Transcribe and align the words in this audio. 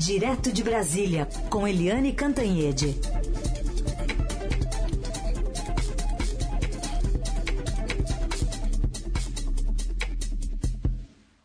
Direto 0.00 0.50
de 0.50 0.64
Brasília, 0.64 1.28
com 1.50 1.68
Eliane 1.68 2.14
Cantanhede. 2.14 2.96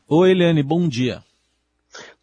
Oi, 0.08 0.32
Eliane, 0.32 0.64
bom 0.64 0.88
dia. 0.88 1.22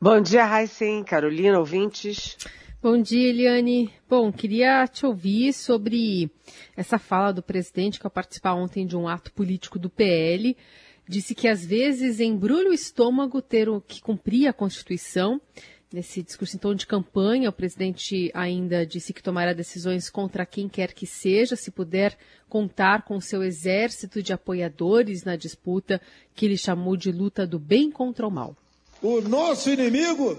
Bom 0.01 0.23
dia, 0.23 0.47
Raíssen, 0.47 1.05
Carolina, 1.05 1.59
ouvintes. 1.59 2.39
Bom 2.83 2.97
dia, 2.97 3.29
Eliane. 3.29 3.93
Bom, 4.09 4.33
queria 4.33 4.87
te 4.87 5.05
ouvir 5.05 5.53
sobre 5.53 6.31
essa 6.75 6.99
fala 6.99 7.31
do 7.31 7.43
presidente 7.43 8.01
que 8.01 8.07
ao 8.07 8.11
participar 8.11 8.55
ontem 8.55 8.87
de 8.87 8.97
um 8.97 9.07
ato 9.07 9.31
político 9.35 9.79
do 9.79 9.91
PL, 9.91 10.57
disse 11.07 11.35
que 11.35 11.47
às 11.47 11.63
vezes 11.63 12.21
embrulha 12.21 12.71
o 12.71 12.73
estômago 12.73 13.43
ter 13.43 13.69
que 13.87 14.01
cumprir 14.01 14.49
a 14.49 14.53
Constituição. 14.55 15.39
Nesse 15.93 16.23
discurso, 16.23 16.57
então, 16.57 16.75
de 16.75 16.87
campanha, 16.87 17.51
o 17.51 17.53
presidente 17.53 18.31
ainda 18.33 18.87
disse 18.87 19.13
que 19.13 19.23
tomará 19.23 19.53
decisões 19.53 20.09
contra 20.09 20.47
quem 20.47 20.67
quer 20.67 20.95
que 20.95 21.07
seja, 21.07 21.55
se 21.55 21.71
puder 21.71 22.17
contar 22.49 23.03
com 23.03 23.21
seu 23.21 23.43
exército 23.43 24.23
de 24.23 24.33
apoiadores 24.33 25.23
na 25.23 25.37
disputa 25.37 26.01
que 26.35 26.47
ele 26.47 26.57
chamou 26.57 26.97
de 26.97 27.13
luta 27.13 27.47
do 27.47 27.59
bem 27.59 27.91
contra 27.91 28.27
o 28.27 28.31
mal. 28.31 28.57
O 29.03 29.21
nosso 29.21 29.69
inimigo 29.69 30.39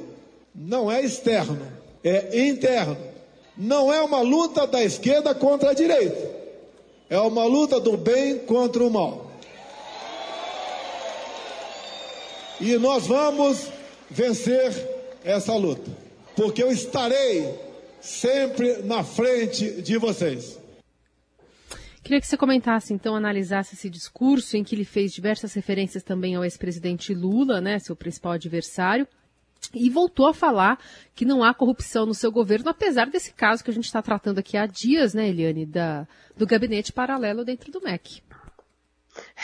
não 0.56 0.92
é 0.92 1.06
externo, 1.06 1.62
é 2.04 2.48
interno. 2.48 2.98
Não 3.56 3.94
é 3.94 4.02
uma 4.02 4.22
luta 4.22 4.66
da 4.66 4.84
esquerda 4.84 5.36
contra 5.36 5.70
a 5.70 5.74
direita, 5.76 6.32
é 7.08 7.20
uma 7.20 7.46
luta 7.46 7.80
do 7.80 7.96
bem 7.96 8.40
contra 8.40 8.84
o 8.84 8.90
mal. 8.90 9.32
E 12.60 12.76
nós 12.78 13.06
vamos 13.06 13.68
vencer 14.10 15.03
essa 15.24 15.56
luta, 15.56 15.92
porque 16.36 16.62
eu 16.62 16.72
estarei 16.72 17.58
sempre 18.02 18.84
na 18.84 19.04
frente 19.04 19.82
de 19.82 19.98
vocês. 19.98 20.60
Queria 22.04 22.20
que 22.20 22.28
você 22.28 22.36
comentasse, 22.36 22.94
então, 22.94 23.16
analisasse 23.16 23.76
esse 23.76 23.90
discurso 23.90 24.58
em 24.58 24.64
que 24.64 24.76
ele 24.76 24.84
fez 24.84 25.14
diversas 25.14 25.54
referências 25.54 26.04
também 26.04 26.36
ao 26.36 26.44
ex-presidente 26.44 27.14
Lula, 27.14 27.62
né, 27.62 27.80
seu 27.80 27.96
principal 27.96 28.34
adversário, 28.34 29.08
e 29.74 29.90
voltou 29.90 30.28
a 30.28 30.34
falar 30.34 30.78
que 31.16 31.24
não 31.24 31.42
há 31.42 31.54
corrupção 31.54 32.06
no 32.06 32.14
seu 32.14 32.30
governo, 32.30 32.70
apesar 32.70 33.10
desse 33.10 33.34
caso 33.34 33.64
que 33.64 33.72
a 33.72 33.74
gente 33.74 33.86
está 33.86 34.02
tratando 34.02 34.40
aqui 34.40 34.58
há 34.58 34.66
dias, 34.66 35.14
né, 35.14 35.30
Eliane, 35.30 35.66
da, 35.66 36.06
do 36.36 36.46
gabinete 36.46 36.92
paralelo 36.92 37.46
dentro 37.46 37.72
do 37.72 37.80
MEC. 37.80 38.22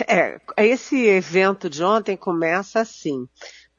É, 0.05 0.37
esse 0.57 0.97
evento 1.05 1.69
de 1.69 1.81
ontem 1.81 2.17
começa 2.17 2.81
assim 2.81 3.27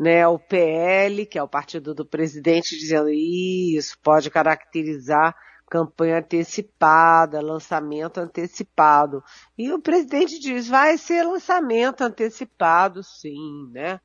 né, 0.00 0.26
o 0.26 0.38
PL, 0.38 1.26
que 1.26 1.38
é 1.38 1.42
o 1.42 1.48
partido 1.48 1.94
do 1.94 2.06
presidente, 2.06 2.74
dizendo 2.74 3.10
isso 3.10 3.98
pode 4.02 4.30
caracterizar 4.30 5.36
campanha 5.68 6.18
antecipada, 6.18 7.42
lançamento 7.42 8.18
antecipado. 8.18 9.22
E 9.58 9.70
o 9.70 9.78
presidente 9.78 10.40
diz, 10.40 10.66
vai 10.66 10.96
ser 10.96 11.22
lançamento 11.22 12.00
antecipado, 12.00 13.04
sim, 13.04 13.70
né? 13.72 14.00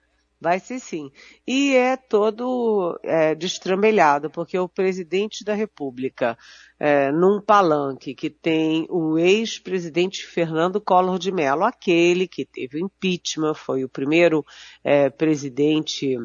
Vai 0.46 0.60
ser 0.60 0.80
sim. 0.80 1.10
E 1.48 1.76
é 1.76 1.98
todo 1.98 3.00
é, 3.02 3.34
destrambelhado, 3.34 4.30
porque 4.30 4.60
o 4.60 4.70
presidente 4.70 5.44
da 5.44 5.56
República, 5.56 6.38
é, 6.80 7.12
num 7.12 7.42
palanque 7.42 8.14
que 8.14 8.30
tem 8.30 8.86
o 8.92 9.18
ex-presidente 9.18 10.24
Fernando 10.24 10.80
Collor 10.80 11.18
de 11.18 11.32
Mello, 11.32 11.64
aquele 11.64 12.28
que 12.28 12.46
teve 12.46 12.78
o 12.78 12.86
impeachment, 12.86 13.56
foi 13.56 13.84
o 13.84 13.90
primeiro 13.90 14.46
é, 14.84 15.10
presidente 15.10 16.16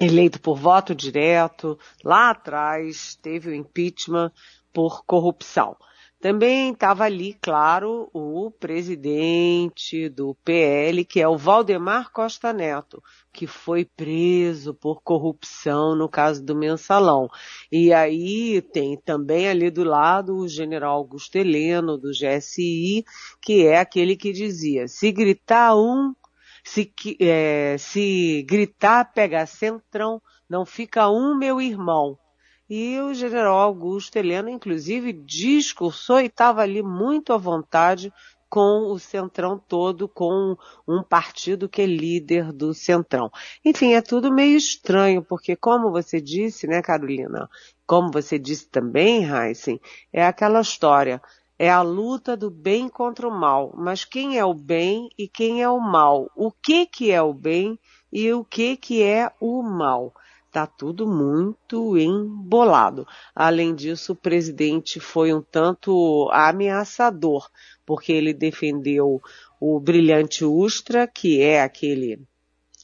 eleito 0.00 0.40
por 0.40 0.58
voto 0.58 0.92
direto, 0.92 1.78
lá 2.02 2.30
atrás 2.30 3.16
teve 3.22 3.50
o 3.50 3.54
impeachment 3.54 4.32
por 4.72 5.04
corrupção. 5.04 5.76
Também 6.18 6.72
estava 6.72 7.04
ali, 7.04 7.34
claro, 7.34 8.08
o 8.12 8.50
presidente 8.50 10.08
do 10.08 10.34
PL, 10.42 11.04
que 11.04 11.20
é 11.20 11.28
o 11.28 11.36
Valdemar 11.36 12.10
Costa 12.10 12.54
Neto, 12.54 13.02
que 13.30 13.46
foi 13.46 13.84
preso 13.84 14.72
por 14.72 15.02
corrupção 15.02 15.94
no 15.94 16.08
caso 16.08 16.42
do 16.42 16.56
mensalão. 16.56 17.28
E 17.70 17.92
aí 17.92 18.62
tem 18.62 18.96
também 18.96 19.46
ali 19.46 19.70
do 19.70 19.84
lado 19.84 20.38
o 20.38 20.48
general 20.48 20.96
Augusto 20.96 21.36
Heleno, 21.36 21.98
do 21.98 22.10
GSI, 22.10 23.04
que 23.42 23.66
é 23.66 23.78
aquele 23.78 24.16
que 24.16 24.32
dizia, 24.32 24.88
se 24.88 25.12
gritar 25.12 25.76
um, 25.76 26.14
se, 26.64 26.92
é, 27.20 27.76
se 27.78 28.42
gritar 28.48 29.12
pega 29.12 29.44
centrão, 29.46 30.20
não 30.48 30.64
fica 30.64 31.10
um 31.10 31.36
meu 31.36 31.60
irmão. 31.60 32.18
E 32.68 32.98
o 33.00 33.14
general 33.14 33.58
Augusto 33.58 34.16
Heleno, 34.16 34.48
inclusive, 34.48 35.12
discursou 35.12 36.20
e 36.20 36.26
estava 36.26 36.62
ali 36.62 36.82
muito 36.82 37.32
à 37.32 37.36
vontade 37.36 38.12
com 38.48 38.92
o 38.92 38.98
Centrão 38.98 39.58
todo, 39.58 40.08
com 40.08 40.56
um 40.86 41.02
partido 41.02 41.68
que 41.68 41.82
é 41.82 41.86
líder 41.86 42.52
do 42.52 42.72
Centrão. 42.74 43.30
Enfim, 43.64 43.94
é 43.94 44.00
tudo 44.00 44.32
meio 44.32 44.56
estranho, 44.56 45.22
porque 45.22 45.54
como 45.54 45.90
você 45.90 46.20
disse, 46.20 46.66
né, 46.66 46.82
Carolina, 46.82 47.48
como 47.86 48.10
você 48.10 48.38
disse 48.38 48.68
também, 48.68 49.24
Heisen, 49.24 49.80
é 50.12 50.24
aquela 50.24 50.60
história, 50.60 51.20
é 51.58 51.70
a 51.70 51.82
luta 51.82 52.36
do 52.36 52.50
bem 52.50 52.88
contra 52.88 53.28
o 53.28 53.30
mal. 53.30 53.72
Mas 53.76 54.04
quem 54.04 54.38
é 54.38 54.44
o 54.44 54.54
bem 54.54 55.08
e 55.18 55.28
quem 55.28 55.62
é 55.62 55.68
o 55.68 55.80
mal? 55.80 56.30
O 56.34 56.50
que 56.50 56.86
que 56.86 57.10
é 57.10 57.22
o 57.22 57.32
bem 57.32 57.78
e 58.12 58.32
o 58.32 58.44
que 58.44 58.76
que 58.76 59.02
é 59.02 59.30
o 59.40 59.62
mal? 59.62 60.12
Está 60.56 60.66
tudo 60.66 61.06
muito 61.06 61.98
embolado. 61.98 63.06
Além 63.34 63.74
disso, 63.74 64.14
o 64.14 64.16
presidente 64.16 64.98
foi 64.98 65.34
um 65.34 65.42
tanto 65.42 66.30
ameaçador, 66.32 67.50
porque 67.84 68.10
ele 68.10 68.32
defendeu 68.32 69.20
o 69.60 69.78
brilhante 69.78 70.46
Ustra, 70.46 71.06
que 71.06 71.42
é 71.42 71.60
aquele 71.60 72.22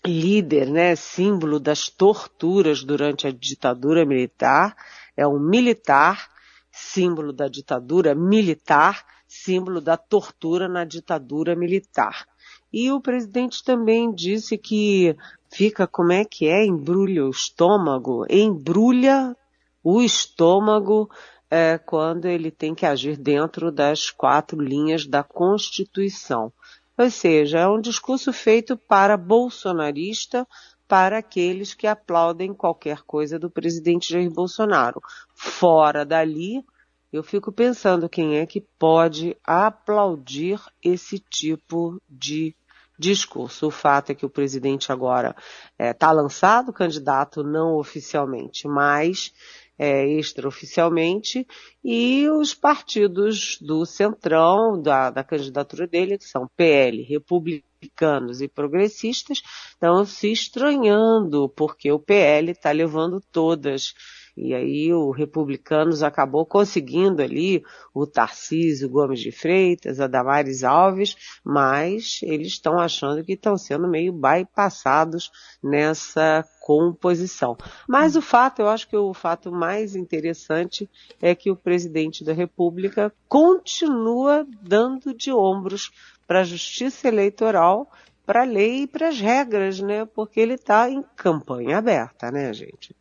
líder, 0.05 0.69
né, 0.69 0.94
símbolo 0.94 1.59
das 1.59 1.88
torturas 1.88 2.84
durante 2.84 3.27
a 3.27 3.32
ditadura 3.32 4.05
militar, 4.05 4.77
é 5.16 5.27
um 5.27 5.41
militar, 5.41 6.28
símbolo 6.71 7.32
da 7.32 7.49
ditadura 7.49 8.15
militar, 8.15 9.03
símbolo 9.27 9.81
da 9.81 9.97
tortura 9.97 10.69
na 10.69 10.84
ditadura 10.84 11.56
militar. 11.56 12.27
E 12.71 12.93
o 12.93 13.00
presidente 13.00 13.65
também 13.65 14.15
disse 14.15 14.59
que 14.59 15.16
fica, 15.53 15.87
como 15.87 16.13
é 16.13 16.25
que 16.25 16.49
é? 16.49 16.65
Embrulha 16.65 17.27
o 17.27 17.31
estômago, 17.31 18.25
embrulha 18.29 19.37
o 19.85 20.01
estômago 20.01 21.11
é, 21.51 21.77
quando 21.77 22.27
ele 22.27 22.51
tem 22.51 22.75
que 22.75 22.87
agir 22.87 23.17
dentro 23.17 23.71
das 23.71 24.11
quatro 24.11 24.61
linhas 24.61 25.07
da 25.07 25.23
Constituição. 25.23 26.53
Ou 26.97 27.11
seja, 27.11 27.61
é 27.61 27.69
um 27.69 27.81
discurso 27.81 28.33
feito 28.33 28.77
para 28.77 29.17
bolsonarista, 29.17 30.47
para 30.89 31.19
aqueles 31.19 31.75
que 31.75 31.87
aplaudem 31.87 32.55
qualquer 32.55 33.03
coisa 33.03 33.39
do 33.39 33.51
presidente 33.51 34.12
Jair 34.12 34.31
Bolsonaro. 34.31 35.01
Fora 35.35 36.05
dali, 36.05 36.65
eu 37.12 37.23
fico 37.23 37.53
pensando 37.53 38.09
quem 38.09 38.37
é 38.37 38.47
que 38.47 38.61
pode 38.79 39.37
aplaudir 39.45 40.61
esse 40.83 41.19
tipo 41.19 42.01
de 42.09 42.55
discurso. 42.99 43.67
O 43.67 43.71
fato 43.71 44.11
é 44.11 44.15
que 44.15 44.27
o 44.27 44.31
presidente 44.31 44.93
agora 44.93 45.35
está 45.79 46.11
é, 46.11 46.13
lançado 46.13 46.73
candidato 46.73 47.43
não 47.43 47.77
oficialmente, 47.77 48.69
mas 48.69 49.33
é, 49.79 50.07
extraoficialmente, 50.07 51.47
e 51.83 52.29
os 52.29 52.55
partidos 52.55 53.59
do 53.61 53.85
centrão 53.85 54.81
da, 54.81 55.11
da 55.11 55.25
candidatura 55.25 55.89
dele, 55.89 56.19
que 56.19 56.25
são 56.25 56.47
PL, 56.57 57.03
republicanos 57.03 58.41
e 58.41 58.47
progressistas, 58.47 59.43
estão 59.71 60.05
se 60.05 60.31
estranhando, 60.31 61.49
porque 61.49 61.91
o 61.91 61.99
PL 61.99 62.53
está 62.53 62.71
levando 62.71 63.21
todas 63.33 63.93
e 64.37 64.55
aí 64.55 64.93
o 64.93 65.11
Republicanos 65.11 66.02
acabou 66.02 66.46
conseguindo 66.46 67.20
ali 67.20 67.62
o 67.93 68.06
Tarcísio 68.06 68.88
Gomes 68.88 69.20
de 69.20 69.31
Freitas, 69.31 70.00
a 70.00 70.06
Damares 70.06 70.64
Alves, 70.64 71.17
mas 71.44 72.20
eles 72.23 72.49
estão 72.49 72.79
achando 72.79 73.23
que 73.23 73.34
estão 73.34 73.56
sendo 73.58 73.87
meio 73.87 74.12
bypassados 74.12 75.31
nessa 75.62 76.44
composição. 76.61 77.56
Mas 77.87 78.17
o 78.17 78.23
fato, 78.23 78.62
eu 78.62 78.69
acho 78.69 78.88
que 78.88 78.96
o 78.96 79.12
fato 79.12 79.52
mais 79.52 79.94
interessante 79.94 80.88
é 81.20 81.35
que 81.35 81.50
o 81.50 81.56
presidente 81.56 82.25
da 82.25 82.32
República 82.32 83.12
continua 83.28 84.46
dando 84.62 85.12
de 85.14 85.31
ombros 85.31 85.90
para 86.26 86.40
a 86.40 86.44
justiça 86.44 87.06
eleitoral, 87.06 87.90
para 88.25 88.43
a 88.43 88.46
lei 88.46 88.82
e 88.82 88.87
para 88.87 89.08
as 89.08 89.20
regras, 89.20 89.81
né? 89.81 90.06
Porque 90.06 90.40
ele 90.40 90.55
está 90.55 90.88
em 90.88 91.02
campanha 91.17 91.78
aberta, 91.78 92.31
né, 92.31 92.52
gente? 92.55 92.94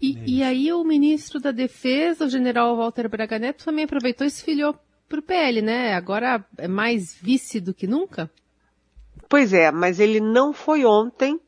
E, 0.00 0.16
é 0.16 0.24
e, 0.26 0.42
aí 0.42 0.72
o 0.72 0.84
ministro 0.84 1.40
da 1.40 1.50
Defesa, 1.50 2.26
o 2.26 2.28
general 2.28 2.76
Walter 2.76 3.08
Braga 3.08 3.38
Neto, 3.38 3.64
também 3.64 3.84
aproveitou 3.84 4.26
e 4.26 4.30
se 4.30 4.42
filiou 4.44 4.74
para 5.08 5.20
o 5.20 5.22
PL, 5.22 5.62
né? 5.62 5.94
Agora 5.94 6.44
é 6.58 6.68
mais 6.68 7.14
vice 7.14 7.60
do 7.60 7.74
que 7.74 7.86
nunca? 7.86 8.30
Pois 9.28 9.52
é, 9.52 9.70
mas 9.70 10.00
ele 10.00 10.20
não 10.20 10.52
foi 10.52 10.84
ontem 10.84 11.40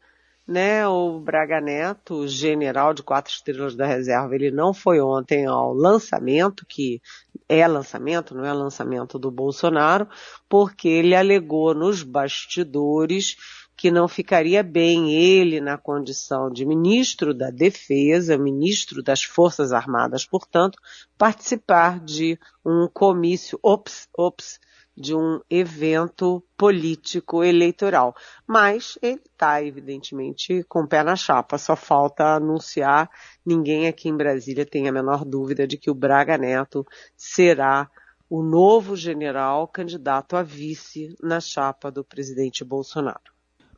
né, 0.47 0.87
o 0.87 1.19
Braga 1.21 1.61
Neto, 1.61 2.29
general 2.29 2.93
de 2.93 3.03
quatro 3.03 3.33
estrelas 3.33 3.75
da 3.75 3.87
reserva, 3.87 4.35
ele 4.35 4.51
não 4.51 4.75
foi 4.75 5.01
ontem 5.01 5.47
ao 5.47 5.73
lançamento, 5.73 6.67
que 6.69 7.01
é 7.49 7.67
lançamento, 7.67 8.35
não 8.35 8.45
é 8.45 8.53
lançamento 8.53 9.19
do 9.19 9.31
Bolsonaro, 9.31 10.07
porque 10.49 10.89
ele 10.89 11.15
alegou 11.15 11.75
nos 11.75 12.03
bastidores 12.03 13.37
que 13.77 13.91
não 13.91 14.07
ficaria 14.07 14.63
bem 14.63 15.13
ele 15.13 15.61
na 15.61 15.77
condição 15.77 16.51
de 16.51 16.65
ministro 16.65 17.35
da 17.35 17.51
Defesa, 17.51 18.39
ministro 18.39 19.03
das 19.03 19.23
Forças 19.25 19.73
Armadas, 19.73 20.25
portanto, 20.25 20.79
participar 21.19 21.99
de 22.01 22.39
um 22.65 22.89
comício, 22.93 23.59
ops, 23.63 24.09
ops, 24.17 24.61
de 24.97 25.15
um 25.15 25.41
evento 25.51 26.43
político 26.57 27.43
eleitoral. 27.43 28.15
Mas 28.47 28.97
ele 29.03 29.21
está, 29.25 29.61
evidentemente, 29.63 30.63
com 30.69 30.83
o 30.83 30.89
pé 30.89 31.03
na 31.03 31.17
chapa. 31.17 31.59
Só 31.59 31.75
falta 31.75 32.37
anunciar. 32.37 33.11
Ninguém 33.45 33.89
aqui 33.89 34.09
em 34.09 34.17
Brasília 34.17 34.65
tem 34.65 34.89
a 34.89 34.93
menor 34.93 35.25
dúvida 35.25 35.67
de 35.67 35.77
que 35.77 35.91
o 35.91 35.95
Braga 35.95 36.39
Neto 36.39 36.87
será 37.17 37.91
o 38.31 38.43
novo 38.43 38.97
general 38.97 39.67
candidato 39.67 40.37
a 40.37 40.43
vice 40.43 41.15
na 41.21 41.41
chapa 41.41 41.91
do 41.91 42.05
presidente 42.05 42.65
Bolsonaro. 42.65 43.34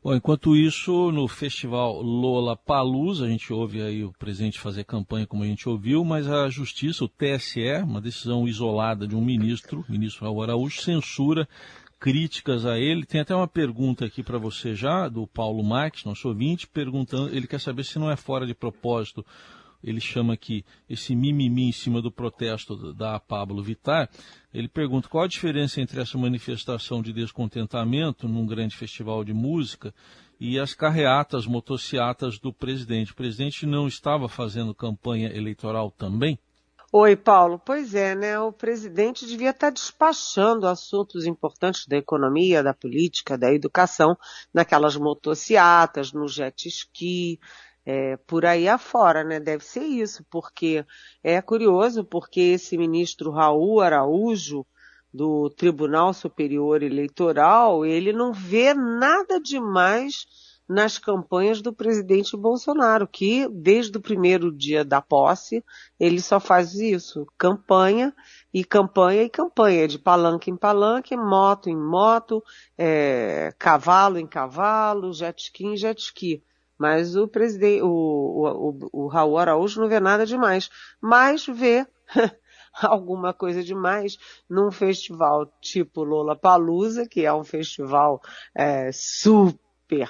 Bom, 0.07 0.15
enquanto 0.15 0.55
isso, 0.55 1.11
no 1.11 1.27
festival 1.27 2.01
Lola 2.01 2.55
Palusa, 2.55 3.25
a 3.25 3.27
gente 3.27 3.51
ouve 3.51 3.81
aí 3.81 4.05
o 4.05 4.13
presidente 4.13 4.57
fazer 4.57 4.85
campanha, 4.85 5.27
como 5.27 5.43
a 5.43 5.45
gente 5.45 5.67
ouviu, 5.67 6.05
mas 6.05 6.29
a 6.29 6.49
justiça, 6.49 7.03
o 7.03 7.09
TSE, 7.09 7.83
uma 7.83 7.99
decisão 7.99 8.47
isolada 8.47 9.05
de 9.05 9.17
um 9.17 9.21
ministro, 9.21 9.83
ministro 9.89 10.23
Raul 10.23 10.43
Araújo, 10.43 10.81
censura 10.81 11.45
críticas 11.99 12.65
a 12.65 12.79
ele. 12.79 13.05
Tem 13.05 13.19
até 13.19 13.35
uma 13.35 13.49
pergunta 13.49 14.05
aqui 14.05 14.23
para 14.23 14.37
você 14.37 14.73
já, 14.73 15.09
do 15.09 15.27
Paulo 15.27 15.61
Marques, 15.61 16.05
nosso 16.05 16.29
ouvinte, 16.29 16.67
perguntando, 16.67 17.35
ele 17.35 17.45
quer 17.45 17.59
saber 17.59 17.83
se 17.83 17.99
não 17.99 18.09
é 18.09 18.15
fora 18.15 18.47
de 18.47 18.53
propósito 18.53 19.25
ele 19.83 19.99
chama 19.99 20.33
aqui 20.33 20.65
esse 20.89 21.15
mimimi 21.15 21.69
em 21.69 21.71
cima 21.71 22.01
do 22.01 22.11
protesto 22.11 22.93
da 22.93 23.19
Pablo 23.19 23.61
Vittar, 23.61 24.09
ele 24.53 24.67
pergunta 24.67 25.07
qual 25.07 25.23
a 25.23 25.27
diferença 25.27 25.81
entre 25.81 26.01
essa 26.01 26.17
manifestação 26.17 27.01
de 27.01 27.13
descontentamento 27.13 28.27
num 28.27 28.45
grande 28.45 28.75
festival 28.75 29.23
de 29.23 29.33
música 29.33 29.93
e 30.39 30.59
as 30.59 30.73
carreatas, 30.73 31.45
motociatas 31.45 32.39
do 32.39 32.53
presidente. 32.53 33.11
O 33.11 33.15
presidente 33.15 33.65
não 33.65 33.87
estava 33.87 34.29
fazendo 34.29 34.73
campanha 34.73 35.35
eleitoral 35.35 35.91
também? 35.91 36.39
Oi, 36.89 37.17
Paulo. 37.17 37.59
Pois 37.59 37.93
é, 37.93 38.15
né? 38.15 38.39
O 38.39 38.51
presidente 38.51 39.25
devia 39.25 39.49
estar 39.49 39.71
despachando 39.71 40.65
assuntos 40.65 41.25
importantes 41.25 41.85
da 41.85 41.97
economia, 41.97 42.63
da 42.63 42.73
política, 42.73 43.37
da 43.37 43.53
educação, 43.53 44.17
naquelas 44.53 44.95
motociatas, 44.95 46.13
no 46.13 46.29
jet 46.29 46.65
ski, 46.69 47.41
é, 47.89 48.17
por 48.17 48.45
aí 48.45 48.67
afora, 48.67 49.23
né? 49.23 49.39
Deve 49.39 49.63
ser 49.63 49.85
isso, 49.85 50.21
porque 50.29 50.85
é 51.23 51.41
curioso, 51.41 52.03
porque 52.03 52.41
esse 52.41 52.77
ministro 52.77 53.31
Raul 53.31 53.79
Araújo, 53.79 54.65
do 55.13 55.49
Tribunal 55.49 56.13
Superior 56.13 56.83
Eleitoral, 56.83 57.85
ele 57.85 58.11
não 58.11 58.33
vê 58.33 58.73
nada 58.73 59.39
demais 59.39 60.27
nas 60.67 60.97
campanhas 60.97 61.61
do 61.61 61.71
presidente 61.71 62.35
Bolsonaro, 62.35 63.07
que 63.07 63.47
desde 63.47 63.97
o 63.97 64.01
primeiro 64.01 64.51
dia 64.51 64.83
da 64.83 65.01
posse, 65.01 65.63
ele 65.97 66.19
só 66.19 66.41
faz 66.41 66.73
isso, 66.73 67.25
campanha 67.37 68.13
e 68.53 68.65
campanha 68.65 69.23
e 69.23 69.29
campanha, 69.29 69.87
de 69.87 69.97
palanque 69.97 70.51
em 70.51 70.57
palanque, 70.57 71.15
moto 71.15 71.69
em 71.69 71.77
moto, 71.77 72.43
é, 72.77 73.53
cavalo 73.57 74.19
em 74.19 74.27
cavalo, 74.27 75.13
jet 75.13 75.41
ski 75.41 75.67
em 75.67 75.77
jet 75.77 76.01
ski. 76.01 76.43
Mas 76.77 77.15
o 77.15 77.27
presidente, 77.27 77.81
o, 77.81 77.87
o, 77.87 78.69
o, 78.69 79.05
o 79.05 79.07
Raul 79.07 79.37
Araújo 79.37 79.81
não 79.81 79.87
vê 79.87 79.99
nada 79.99 80.25
demais. 80.25 80.69
Mas 81.01 81.45
vê 81.45 81.85
alguma 82.81 83.33
coisa 83.33 83.63
demais 83.63 84.17
num 84.49 84.71
festival 84.71 85.45
tipo 85.61 86.03
Lola 86.03 86.35
Palusa, 86.35 87.07
que 87.07 87.25
é 87.25 87.33
um 87.33 87.43
festival 87.43 88.21
é, 88.55 88.91
super 88.91 90.09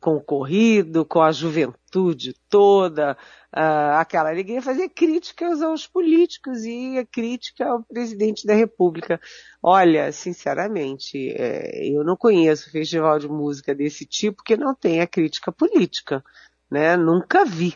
concorrido, 0.00 1.04
com 1.04 1.20
a 1.22 1.32
juventude 1.32 2.34
toda, 2.48 3.16
uh, 3.54 3.98
aquela 3.98 4.30
alegria, 4.30 4.62
fazer 4.62 4.88
críticas 4.88 5.62
aos 5.62 5.86
políticos 5.86 6.64
e 6.64 6.98
a 6.98 7.06
crítica 7.06 7.66
ao 7.66 7.82
presidente 7.82 8.46
da 8.46 8.54
República. 8.54 9.20
Olha, 9.62 10.10
sinceramente, 10.12 11.30
é, 11.36 11.86
eu 11.88 12.02
não 12.02 12.16
conheço 12.16 12.70
festival 12.70 13.18
de 13.18 13.28
música 13.28 13.74
desse 13.74 14.06
tipo 14.06 14.42
que 14.42 14.56
não 14.56 14.74
tenha 14.74 15.06
crítica 15.06 15.52
política, 15.52 16.24
né? 16.70 16.96
Nunca 16.96 17.44
vi. 17.44 17.74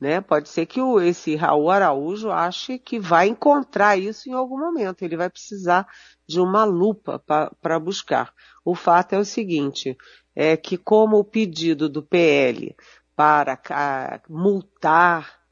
Né? 0.00 0.20
Pode 0.20 0.48
ser 0.48 0.66
que 0.66 0.80
o, 0.80 1.00
esse 1.00 1.36
Raul 1.36 1.70
Araújo 1.70 2.28
ache 2.32 2.76
que 2.76 2.98
vai 2.98 3.28
encontrar 3.28 3.96
isso 3.96 4.28
em 4.28 4.32
algum 4.32 4.58
momento. 4.58 5.04
Ele 5.04 5.16
vai 5.16 5.30
precisar 5.30 5.86
de 6.26 6.40
uma 6.40 6.64
lupa 6.64 7.22
para 7.60 7.78
buscar. 7.78 8.34
O 8.64 8.74
fato 8.74 9.12
é 9.12 9.18
o 9.18 9.24
seguinte, 9.24 9.96
é 10.34 10.56
que 10.56 10.76
como 10.76 11.18
o 11.18 11.24
pedido 11.24 11.88
do 11.88 12.02
PL 12.02 12.74
para 13.14 13.58
multar 14.28 15.42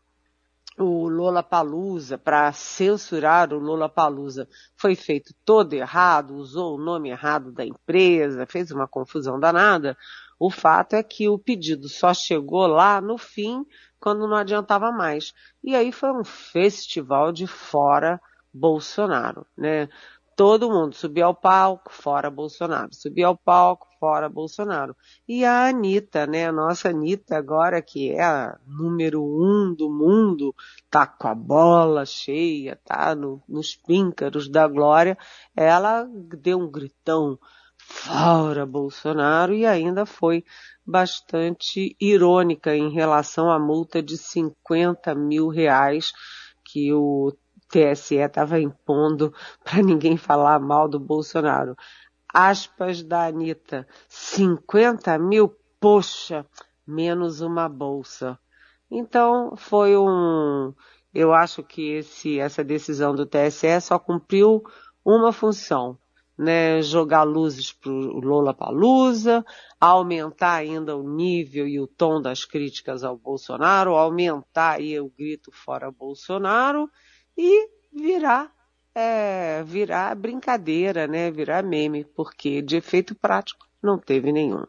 o 0.78 1.08
Lola 1.08 1.42
Palusa, 1.42 2.16
para 2.16 2.50
censurar 2.52 3.52
o 3.52 3.58
Lola 3.58 3.88
Palusa, 3.88 4.48
foi 4.76 4.94
feito 4.94 5.34
todo 5.44 5.74
errado, 5.74 6.34
usou 6.34 6.76
o 6.76 6.82
nome 6.82 7.10
errado 7.10 7.52
da 7.52 7.64
empresa, 7.64 8.46
fez 8.46 8.70
uma 8.70 8.88
confusão 8.88 9.38
danada. 9.38 9.96
O 10.38 10.50
fato 10.50 10.94
é 10.94 11.02
que 11.02 11.28
o 11.28 11.38
pedido 11.38 11.86
só 11.88 12.14
chegou 12.14 12.66
lá 12.66 13.00
no 13.00 13.18
fim, 13.18 13.66
quando 14.00 14.26
não 14.26 14.36
adiantava 14.36 14.90
mais. 14.90 15.34
E 15.62 15.76
aí 15.76 15.92
foi 15.92 16.10
um 16.12 16.24
festival 16.24 17.30
de 17.30 17.46
fora 17.46 18.18
Bolsonaro, 18.52 19.46
né? 19.56 19.88
Todo 20.34 20.70
mundo 20.70 20.94
subia 20.94 21.26
ao 21.26 21.34
palco, 21.34 21.92
fora 21.92 22.30
Bolsonaro. 22.30 22.88
Subia 22.94 23.26
ao 23.26 23.36
palco, 23.36 23.86
fora 24.00 24.28
Bolsonaro. 24.28 24.96
E 25.28 25.44
a 25.44 25.68
Anitta, 25.68 26.26
né? 26.26 26.46
A 26.46 26.52
nossa 26.52 26.88
Anitta 26.88 27.36
agora, 27.36 27.82
que 27.82 28.10
é 28.10 28.22
a 28.22 28.58
número 28.66 29.22
um 29.22 29.74
do 29.74 29.90
mundo, 29.90 30.54
tá 30.90 31.06
com 31.06 31.28
a 31.28 31.34
bola 31.34 32.06
cheia, 32.06 32.80
tá 32.84 33.14
no, 33.14 33.42
nos 33.46 33.76
píncaros 33.76 34.48
da 34.48 34.66
glória, 34.66 35.16
ela 35.54 36.08
deu 36.38 36.58
um 36.58 36.70
gritão 36.70 37.38
fora 37.76 38.64
Bolsonaro 38.64 39.52
e 39.52 39.66
ainda 39.66 40.06
foi 40.06 40.44
bastante 40.86 41.96
irônica 42.00 42.74
em 42.74 42.90
relação 42.90 43.50
à 43.50 43.58
multa 43.58 44.02
de 44.02 44.16
50 44.16 45.14
mil 45.14 45.48
reais 45.48 46.12
que 46.64 46.92
o 46.92 47.32
TSE 47.68 48.16
estava 48.16 48.60
impondo 48.60 49.32
para 49.62 49.82
ninguém 49.82 50.16
falar 50.16 50.58
mal 50.58 50.88
do 50.88 50.98
Bolsonaro. 50.98 51.76
Aspas 52.32 53.02
da 53.02 53.26
Anitta, 53.26 53.86
50 54.08 55.18
mil, 55.18 55.56
poxa, 55.80 56.46
menos 56.86 57.40
uma 57.40 57.68
bolsa. 57.68 58.38
Então 58.90 59.54
foi 59.56 59.96
um, 59.96 60.74
eu 61.12 61.32
acho 61.32 61.62
que 61.62 61.92
esse, 61.92 62.38
essa 62.38 62.62
decisão 62.62 63.14
do 63.14 63.26
TSE 63.26 63.80
só 63.80 63.98
cumpriu 63.98 64.62
uma 65.04 65.32
função, 65.32 65.98
né, 66.38 66.80
jogar 66.82 67.22
luzes 67.22 67.72
para 67.72 67.90
o 67.90 68.20
Lola 68.20 68.54
Palusa, 68.54 69.44
aumentar 69.80 70.54
ainda 70.54 70.96
o 70.96 71.08
nível 71.08 71.66
e 71.66 71.80
o 71.80 71.86
tom 71.86 72.20
das 72.20 72.44
críticas 72.44 73.04
ao 73.04 73.16
Bolsonaro, 73.16 73.94
aumentar 73.94 74.78
aí 74.78 74.98
o 75.00 75.10
grito 75.10 75.50
fora 75.52 75.90
Bolsonaro 75.90 76.88
e 77.36 77.68
virar 77.92 78.52
é, 79.00 79.62
virar 79.64 80.14
brincadeira, 80.14 81.06
né? 81.06 81.30
Virar 81.30 81.62
meme, 81.62 82.04
porque 82.04 82.60
de 82.60 82.76
efeito 82.76 83.14
prático 83.14 83.66
não 83.82 83.98
teve 83.98 84.30
nenhum. 84.30 84.64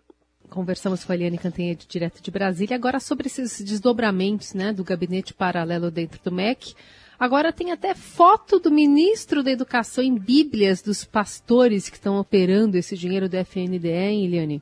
Conversamos 0.50 1.04
com 1.04 1.12
a 1.12 1.16
Eliane 1.16 1.38
Cantanhede, 1.38 1.88
direto 1.88 2.22
de 2.22 2.30
Brasília, 2.30 2.76
agora 2.76 3.00
sobre 3.00 3.28
esses 3.28 3.62
desdobramentos 3.62 4.54
né, 4.54 4.74
do 4.74 4.84
gabinete 4.84 5.34
paralelo 5.34 5.90
dentro 5.90 6.20
do 6.22 6.32
MEC. 6.32 6.74
Agora 7.18 7.54
tem 7.54 7.72
até 7.72 7.94
foto 7.94 8.60
do 8.60 8.72
ministro 8.72 9.44
da 9.44 9.52
Educação 9.52 10.04
em 10.04 10.18
bíblias 10.18 10.82
dos 10.82 11.06
pastores 11.06 11.88
que 11.88 11.96
estão 11.96 12.20
operando 12.20 12.78
esse 12.78 12.98
dinheiro 12.98 13.30
do 13.30 13.38
FNDE, 13.38 13.90
hein, 13.90 14.26
Eliane? 14.26 14.62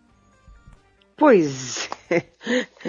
Pois 1.16 1.90
é. 2.10 2.26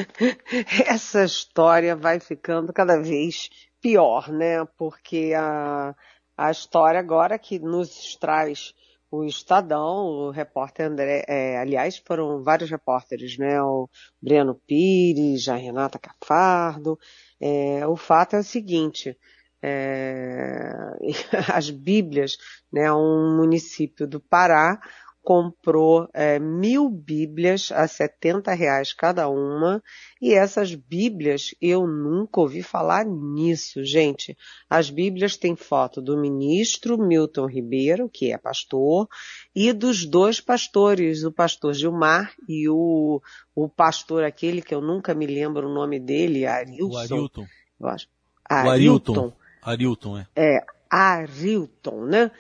Essa 0.87 1.25
história 1.25 1.97
vai 1.97 2.21
ficando 2.21 2.73
cada 2.73 3.01
vez 3.01 3.49
pior, 3.81 4.29
né? 4.29 4.65
Porque 4.77 5.33
a, 5.37 5.95
a 6.40 6.50
história 6.50 6.99
agora 6.99 7.38
que 7.38 7.59
nos 7.59 8.16
traz 8.16 8.75
o 9.11 9.25
Estadão, 9.25 10.06
o 10.06 10.30
repórter 10.30 10.87
André, 10.87 11.23
é, 11.28 11.59
aliás, 11.59 11.99
foram 11.99 12.42
vários 12.42 12.70
repórteres, 12.70 13.37
né? 13.37 13.61
O 13.61 13.90
Breno 14.23 14.54
Pires, 14.54 15.49
a 15.49 15.56
Renata 15.56 15.99
Cafardo. 15.99 16.99
É, 17.38 17.87
o 17.87 17.94
fato 17.94 18.37
é 18.37 18.38
o 18.38 18.44
seguinte, 18.44 19.18
é, 19.61 20.73
as 21.52 21.68
Bíblias, 21.68 22.38
né? 22.73 22.90
Um 22.90 23.37
município 23.37 24.06
do 24.06 24.18
Pará 24.18 24.80
comprou 25.23 26.09
é, 26.15 26.39
mil 26.39 26.89
Bíblias 26.89 27.71
a 27.71 27.87
70 27.87 28.53
reais 28.55 28.93
cada 28.93 29.29
uma, 29.29 29.83
e 30.21 30.33
essas 30.33 30.75
Bíblias 30.75 31.55
eu 31.61 31.87
nunca 31.87 32.41
ouvi 32.41 32.62
falar 32.62 33.05
nisso, 33.05 33.85
gente. 33.85 34.37
As 34.69 34.89
Bíblias 34.91 35.37
têm 35.37 35.55
foto 35.55 36.00
do 36.00 36.17
ministro 36.17 36.99
Milton 36.99 37.47
Ribeiro, 37.47 38.09
que 38.09 38.33
é 38.33 38.39
pastor, 38.39 39.09
e 39.55 39.73
dos 39.73 40.07
dois 40.07 40.41
pastores, 40.41 41.23
o 41.23 41.33
pastor 41.33 41.75
Gilmar 41.75 42.35
e 42.49 42.69
o, 42.69 43.21
o 43.55 43.69
pastor 43.69 44.25
aquele 44.25 44.62
que 44.62 44.75
eu 44.75 44.81
nunca 44.81 45.15
me 45.15 45.27
lembro 45.27 45.69
o 45.69 45.75
nome 45.75 46.00
dele, 46.00 46.47
Arilson. 46.47 46.95
O 46.95 46.99
Arilton. 46.99 47.47
Eu 47.79 47.89
acho. 47.89 48.09
Arilton. 48.45 49.33
Arilton, 49.62 50.19
é. 50.19 50.27
É, 50.35 50.65
Arilton, 50.91 52.07
né? 52.07 52.31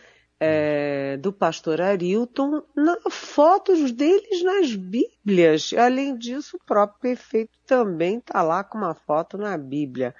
É, 0.40 1.18
do 1.18 1.32
pastor 1.32 1.82
Arilton, 1.82 2.62
na, 2.74 2.96
fotos 3.10 3.92
deles 3.92 4.42
nas 4.42 4.74
Bíblias. 4.74 5.72
Além 5.76 6.16
disso, 6.16 6.56
o 6.56 6.64
próprio 6.64 6.98
prefeito 6.98 7.52
também 7.66 8.16
está 8.18 8.42
lá 8.42 8.64
com 8.64 8.78
uma 8.78 8.94
foto 8.94 9.36
na 9.36 9.56
Bíblia. 9.58 10.14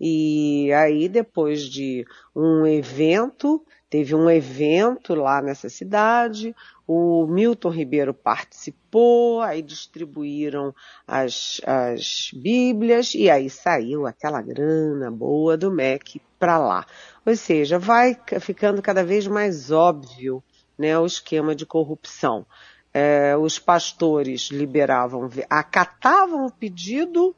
E 0.00 0.72
aí, 0.72 1.08
depois 1.08 1.62
de 1.62 2.06
um 2.34 2.66
evento, 2.66 3.64
teve 3.90 4.14
um 4.14 4.28
evento 4.28 5.14
lá 5.14 5.40
nessa 5.40 5.68
cidade, 5.68 6.54
o 6.86 7.26
Milton 7.26 7.70
Ribeiro 7.70 8.12
participou, 8.12 9.40
aí 9.40 9.62
distribuíram 9.62 10.74
as, 11.06 11.60
as 11.64 12.30
Bíblias 12.34 13.14
e 13.14 13.30
aí 13.30 13.48
saiu 13.48 14.06
aquela 14.06 14.42
grana 14.42 15.10
boa 15.10 15.56
do 15.56 15.70
MEC 15.70 16.20
para 16.38 16.58
lá. 16.58 16.86
Ou 17.26 17.34
seja, 17.36 17.78
vai 17.78 18.16
ficando 18.40 18.82
cada 18.82 19.02
vez 19.02 19.26
mais 19.26 19.70
óbvio 19.70 20.42
né, 20.78 20.98
o 20.98 21.06
esquema 21.06 21.54
de 21.54 21.64
corrupção. 21.64 22.46
É, 22.92 23.36
os 23.36 23.58
pastores 23.58 24.50
liberavam, 24.50 25.28
acatavam 25.50 26.46
o 26.46 26.52
pedido 26.52 27.34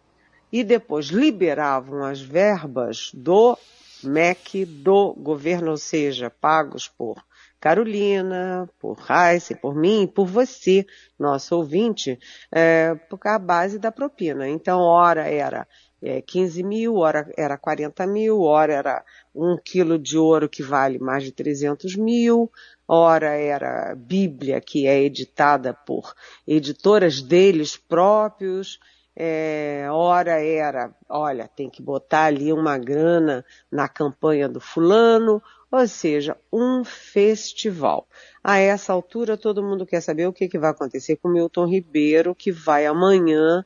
e 0.53 0.63
depois 0.63 1.07
liberavam 1.07 2.05
as 2.05 2.21
verbas 2.21 3.11
do 3.15 3.57
MEC 4.03 4.65
do 4.65 5.15
governo, 5.15 5.71
ou 5.71 5.77
seja, 5.77 6.31
pagos 6.31 6.89
por 6.89 7.25
Carolina, 7.59 8.69
por 8.79 8.99
Raíssa, 8.99 9.57
por 9.57 9.75
mim, 9.75 10.07
por 10.07 10.27
você, 10.27 10.87
nosso 11.19 11.57
ouvinte, 11.57 12.19
é, 12.55 12.95
a 13.25 13.39
base 13.39 13.79
da 13.79 13.91
propina. 13.91 14.49
Então, 14.49 14.81
hora 14.81 15.23
era 15.23 15.67
é, 16.07 16.23
15 16.23 16.63
mil, 16.63 16.97
hora 16.97 17.29
era 17.37 17.59
40 17.59 18.07
mil, 18.07 18.41
hora 18.43 18.73
era 18.73 19.05
um 19.35 19.57
quilo 19.57 19.99
de 19.99 20.17
ouro 20.17 20.49
que 20.49 20.63
vale 20.63 20.99
mais 20.99 21.25
de 21.25 21.33
300 21.33 21.97
mil, 21.97 22.51
hora 22.87 23.35
era 23.35 23.95
Bíblia, 23.97 24.61
que 24.61 24.87
é 24.87 25.03
editada 25.03 25.75
por 25.75 26.15
editoras 26.47 27.21
deles 27.21 27.77
próprios, 27.77 28.79
é, 29.17 29.87
ora 29.91 30.41
era, 30.43 30.95
olha, 31.09 31.49
tem 31.49 31.69
que 31.69 31.83
botar 31.83 32.27
ali 32.27 32.53
uma 32.53 32.79
grana 32.79 33.45
na 33.73 33.89
campanha 33.89 34.49
do 34.49 34.61
fulano, 34.61 35.43
ou 35.73 35.89
seja, 35.89 36.37
um 36.53 36.85
festival. 36.85 38.07
A 38.45 38.59
essa 38.59 38.93
altura 38.93 39.37
todo 39.37 39.63
mundo 39.63 39.87
quer 39.87 40.01
saber 40.01 40.27
o 40.27 40.33
que, 40.33 40.49
que 40.49 40.59
vai 40.59 40.71
acontecer 40.71 41.17
com 41.17 41.29
Milton 41.29 41.67
Ribeiro, 41.67 42.35
que 42.35 42.53
vai 42.53 42.87
amanhã 42.87 43.65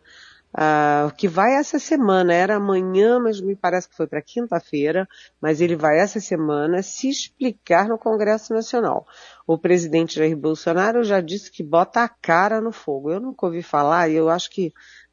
Uh, 0.52 1.14
que 1.14 1.28
vai 1.28 1.54
essa 1.54 1.78
semana, 1.78 2.34
era 2.34 2.56
amanhã, 2.56 3.20
mas 3.20 3.40
me 3.40 3.54
parece 3.54 3.88
que 3.88 3.96
foi 3.96 4.08
para 4.08 4.20
quinta-feira, 4.20 5.08
mas 5.40 5.60
ele 5.60 5.76
vai 5.76 6.00
essa 6.00 6.18
semana 6.18 6.82
se 6.82 7.08
explicar 7.08 7.88
no 7.88 7.96
Congresso 7.96 8.52
Nacional. 8.52 9.06
O 9.46 9.56
presidente 9.56 10.16
Jair 10.16 10.36
Bolsonaro 10.36 11.04
já 11.04 11.20
disse 11.20 11.52
que 11.52 11.62
bota 11.62 12.02
a 12.02 12.08
cara 12.08 12.60
no 12.60 12.72
fogo. 12.72 13.12
Eu 13.12 13.20
nunca 13.20 13.46
ouvi 13.46 13.62
falar 13.62 14.08
e 14.08 14.14
eu 14.14 14.28
acho 14.28 14.50
que 14.50 14.72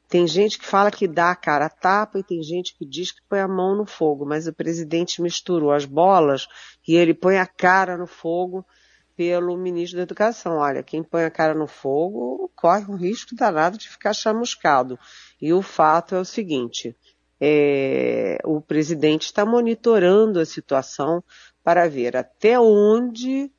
tem 0.09 0.25
gente 0.25 0.57
que 0.57 0.65
fala 0.65 0.89
que 0.89 1.07
dá 1.07 1.31
a 1.31 1.35
cara 1.35 1.65
a 1.65 1.69
tapa 1.69 2.17
e 2.17 2.23
tem 2.23 2.41
gente 2.41 2.75
que 2.75 2.85
diz 2.85 3.11
que 3.11 3.21
põe 3.29 3.39
a 3.39 3.47
mão 3.47 3.75
no 3.75 3.85
fogo, 3.85 4.25
mas 4.25 4.47
o 4.47 4.53
presidente 4.53 5.21
misturou 5.21 5.71
as 5.71 5.85
bolas 5.85 6.47
e 6.87 6.95
ele 6.95 7.13
põe 7.13 7.37
a 7.37 7.45
cara 7.45 7.97
no 7.97 8.07
fogo 8.07 8.65
pelo 9.17 9.57
ministro 9.57 9.97
da 9.97 10.03
Educação. 10.03 10.57
Olha, 10.57 10.83
quem 10.83 11.03
põe 11.03 11.25
a 11.25 11.31
cara 11.31 11.55
no 11.55 11.67
fogo 11.67 12.49
corre 12.55 12.85
o 12.85 12.95
risco 12.95 13.35
danado 13.35 13.77
de 13.77 13.89
ficar 13.89 14.13
chamuscado. 14.13 14.97
E 15.41 15.53
o 15.53 15.61
fato 15.61 16.15
é 16.15 16.19
o 16.19 16.25
seguinte, 16.25 16.95
é, 17.39 18.39
o 18.43 18.59
presidente 18.59 19.23
está 19.23 19.45
monitorando 19.45 20.39
a 20.39 20.45
situação 20.45 21.23
para 21.63 21.87
ver 21.87 22.17
até 22.17 22.59
onde 22.59 23.51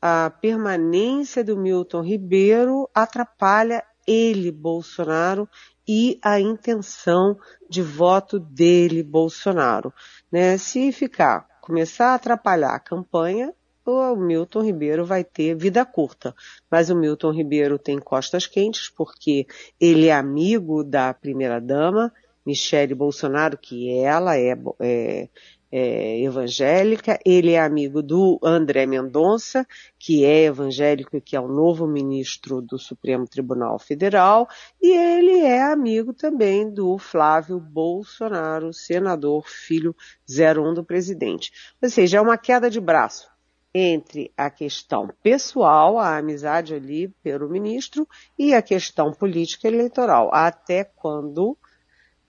a 0.00 0.30
permanência 0.30 1.42
do 1.42 1.56
Milton 1.56 2.02
Ribeiro 2.02 2.88
atrapalha 2.94 3.82
ele, 4.06 4.52
Bolsonaro, 4.52 5.48
e 5.88 6.18
a 6.22 6.38
intenção 6.38 7.38
de 7.68 7.82
voto 7.82 8.38
dele, 8.38 9.02
Bolsonaro. 9.02 9.92
Né? 10.30 10.56
Se 10.58 10.92
ficar, 10.92 11.46
começar 11.60 12.08
a 12.08 12.14
atrapalhar 12.14 12.74
a 12.74 12.80
campanha, 12.80 13.52
o 13.84 14.16
Milton 14.16 14.62
Ribeiro 14.62 15.04
vai 15.04 15.22
ter 15.22 15.54
vida 15.54 15.84
curta. 15.84 16.34
Mas 16.70 16.90
o 16.90 16.96
Milton 16.96 17.32
Ribeiro 17.32 17.78
tem 17.78 17.98
costas 17.98 18.46
quentes 18.46 18.88
porque 18.88 19.46
ele 19.80 20.06
é 20.06 20.12
amigo 20.12 20.82
da 20.82 21.12
primeira-dama, 21.12 22.12
Michele 22.46 22.94
Bolsonaro, 22.94 23.56
que 23.56 23.90
ela 23.90 24.36
é, 24.36 24.54
é, 24.80 25.28
é, 25.72 26.22
evangélica, 26.22 27.18
ele 27.24 27.52
é 27.52 27.60
amigo 27.60 28.02
do 28.02 28.38
André 28.42 28.86
Mendonça, 28.86 29.66
que 29.98 30.24
é 30.24 30.44
evangélico 30.44 31.16
e 31.16 31.20
que 31.20 31.34
é 31.34 31.40
o 31.40 31.48
novo 31.48 31.86
ministro 31.86 32.60
do 32.60 32.78
Supremo 32.78 33.26
Tribunal 33.26 33.78
Federal, 33.78 34.46
e 34.80 34.94
ele 34.94 35.40
é 35.40 35.62
amigo 35.62 36.12
também 36.12 36.70
do 36.70 36.98
Flávio 36.98 37.58
Bolsonaro, 37.58 38.72
senador, 38.72 39.48
filho 39.48 39.96
01 40.28 40.74
do 40.74 40.84
presidente. 40.84 41.50
Ou 41.82 41.88
seja, 41.88 42.18
é 42.18 42.20
uma 42.20 42.36
queda 42.36 42.68
de 42.70 42.80
braço 42.80 43.33
entre 43.74 44.32
a 44.36 44.48
questão 44.48 45.08
pessoal, 45.22 45.98
a 45.98 46.16
amizade 46.16 46.74
ali 46.74 47.08
pelo 47.22 47.48
ministro, 47.48 48.06
e 48.38 48.54
a 48.54 48.62
questão 48.62 49.12
política 49.12 49.66
eleitoral, 49.66 50.30
até 50.32 50.84
quando 50.84 51.58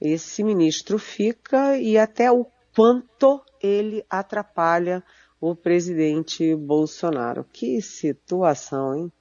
esse 0.01 0.43
ministro 0.43 0.97
fica 0.97 1.77
e 1.77 1.97
até 1.97 2.31
o 2.31 2.47
quanto 2.75 3.41
ele 3.61 4.03
atrapalha 4.09 5.03
o 5.39 5.55
presidente 5.55 6.55
Bolsonaro. 6.55 7.45
Que 7.53 7.81
situação, 7.81 8.95
hein? 8.95 9.11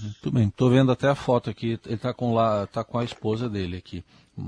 Muito 0.00 0.30
bem, 0.30 0.48
estou 0.48 0.70
vendo 0.70 0.90
até 0.90 1.08
a 1.08 1.14
foto 1.14 1.50
aqui, 1.50 1.78
ele 1.84 1.94
está 1.96 2.14
com, 2.14 2.32
lá, 2.32 2.66
tá 2.66 2.82
com 2.82 2.98
a 2.98 3.04
esposa 3.04 3.46
dele 3.48 3.76
aqui, 3.76 4.02
o, 4.34 4.40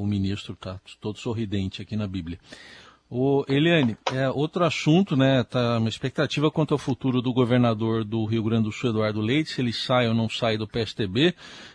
o 0.00 0.06
ministro 0.06 0.52
está 0.52 0.80
todo 1.00 1.18
sorridente 1.18 1.82
aqui 1.82 1.96
na 1.96 2.06
Bíblia. 2.06 2.38
O 3.14 3.44
Eliane, 3.46 3.94
é, 4.10 4.30
outro 4.30 4.64
assunto, 4.64 5.14
né? 5.14 5.44
Tá 5.44 5.76
uma 5.76 5.90
expectativa 5.90 6.50
quanto 6.50 6.72
ao 6.72 6.78
futuro 6.78 7.20
do 7.20 7.30
governador 7.30 8.04
do 8.04 8.24
Rio 8.24 8.42
Grande 8.42 8.64
do 8.64 8.72
Sul, 8.72 8.88
Eduardo 8.88 9.20
Leite, 9.20 9.50
se 9.50 9.60
ele 9.60 9.70
sai 9.70 10.08
ou 10.08 10.14
não 10.14 10.30
sai 10.30 10.56
do 10.56 10.66
PSTB. 10.66 11.34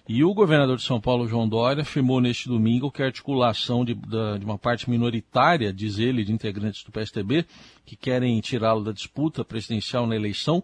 E 0.10 0.24
o 0.24 0.34
governador 0.34 0.78
de 0.78 0.82
São 0.82 1.00
Paulo, 1.00 1.28
João 1.28 1.48
Dória, 1.48 1.84
afirmou 1.84 2.20
neste 2.20 2.50
domingo 2.50 2.90
que 2.90 3.04
a 3.04 3.06
articulação 3.06 3.86
de, 3.86 3.94
de 3.94 4.46
uma 4.46 4.58
parte 4.58 4.90
minoritária, 4.90 5.72
diz 5.72 6.00
ele, 6.00 6.24
de 6.24 6.34
integrantes 6.34 6.84
do 6.84 6.92
PSTB, 6.92 7.46
que 7.86 7.96
querem 7.96 8.40
tirá-lo 8.42 8.84
da 8.84 8.92
disputa 8.92 9.46
presidencial 9.46 10.08
na 10.08 10.16
eleição, 10.16 10.64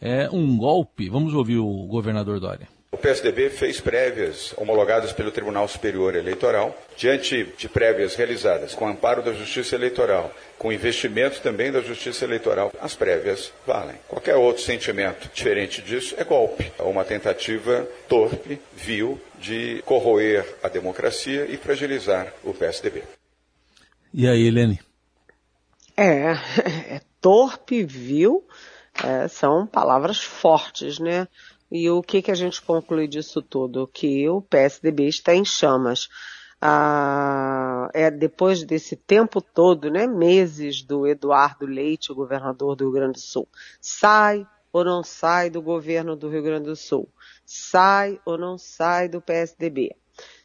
é 0.00 0.30
um 0.30 0.56
golpe. 0.56 1.10
Vamos 1.10 1.34
ouvir 1.34 1.58
o 1.58 1.86
governador 1.88 2.40
Dória. 2.40 2.75
O 2.96 2.98
PSDB 2.98 3.50
fez 3.50 3.78
prévias 3.78 4.54
homologadas 4.56 5.12
pelo 5.12 5.30
Tribunal 5.30 5.68
Superior 5.68 6.14
Eleitoral, 6.16 6.74
diante 6.96 7.44
de 7.58 7.68
prévias 7.68 8.14
realizadas 8.14 8.74
com 8.74 8.88
amparo 8.88 9.22
da 9.22 9.34
Justiça 9.34 9.74
Eleitoral, 9.74 10.32
com 10.56 10.72
investimento 10.72 11.42
também 11.42 11.70
da 11.70 11.82
Justiça 11.82 12.24
Eleitoral. 12.24 12.72
As 12.80 12.94
prévias 12.94 13.52
valem. 13.66 13.96
Qualquer 14.08 14.36
outro 14.36 14.62
sentimento 14.62 15.28
diferente 15.34 15.82
disso 15.82 16.14
é 16.16 16.24
golpe, 16.24 16.72
é 16.78 16.82
uma 16.84 17.04
tentativa 17.04 17.86
torpe, 18.08 18.58
vil, 18.74 19.20
de 19.38 19.82
corroer 19.84 20.46
a 20.62 20.68
democracia 20.68 21.44
e 21.50 21.58
fragilizar 21.58 22.32
o 22.42 22.54
PSDB. 22.54 23.02
E 24.14 24.26
aí, 24.26 24.46
Helene? 24.46 24.80
É, 25.94 26.32
é 26.96 27.00
torpe, 27.20 27.84
vil, 27.84 28.42
é, 29.04 29.28
são 29.28 29.66
palavras 29.66 30.24
fortes, 30.24 30.98
né? 30.98 31.28
E 31.70 31.90
o 31.90 32.02
que, 32.02 32.22
que 32.22 32.30
a 32.30 32.34
gente 32.34 32.62
conclui 32.62 33.08
disso 33.08 33.42
tudo? 33.42 33.86
Que 33.86 34.28
o 34.28 34.40
PSDB 34.40 35.08
está 35.08 35.34
em 35.34 35.44
chamas. 35.44 36.08
Ah, 36.60 37.88
é 37.92 38.10
depois 38.10 38.64
desse 38.64 38.96
tempo 38.96 39.42
todo, 39.42 39.90
né, 39.90 40.06
meses 40.06 40.82
do 40.82 41.06
Eduardo 41.06 41.66
Leite, 41.66 42.14
governador 42.14 42.74
do 42.74 42.84
Rio 42.84 42.92
Grande 42.92 43.14
do 43.14 43.20
Sul, 43.20 43.46
sai 43.80 44.46
ou 44.72 44.84
não 44.84 45.02
sai 45.02 45.50
do 45.50 45.60
governo 45.60 46.16
do 46.16 46.28
Rio 46.28 46.42
Grande 46.42 46.64
do 46.64 46.76
Sul, 46.76 47.08
sai 47.44 48.20
ou 48.24 48.38
não 48.38 48.56
sai 48.56 49.08
do 49.08 49.20
PSDB, 49.20 49.94